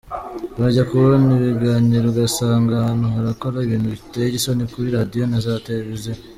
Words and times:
Wajya 0.59 0.83
kubona 0.89 1.29
ibiganiro 1.39 2.05
ugasanga 2.09 2.71
abantu 2.75 3.05
barakora 3.15 3.57
ibintu 3.61 3.87
biteye 3.95 4.29
isoni 4.37 4.63
kuri 4.73 4.87
radiyo 4.97 5.23
na 5.27 5.39
za 5.45 5.63
televiziyo. 5.67 6.19